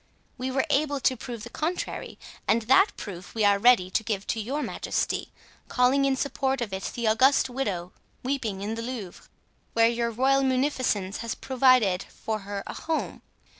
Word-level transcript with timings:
We 0.35 0.49
were 0.49 0.65
able 0.71 0.99
to 1.01 1.15
prove 1.15 1.43
the 1.43 1.51
contrary, 1.51 2.17
and 2.47 2.63
that 2.63 2.97
proof 2.97 3.35
we 3.35 3.45
are 3.45 3.59
ready 3.59 3.91
to 3.91 4.01
give 4.03 4.25
to 4.33 4.39
your 4.41 4.63
majesty, 4.63 5.31
calling 5.67 6.05
in 6.05 6.15
support 6.15 6.59
of 6.59 6.73
it 6.73 6.91
the 6.95 7.05
august 7.07 7.51
widow 7.51 7.93
weeping 8.23 8.61
in 8.63 8.73
the 8.73 8.81
Louvre, 8.81 9.25
where 9.73 9.89
your 9.89 10.09
royal 10.09 10.41
munificence 10.41 11.17
has 11.17 11.35
provided 11.35 12.01
for 12.01 12.39
her 12.39 12.63
a 12.65 12.73
home. 12.73 13.21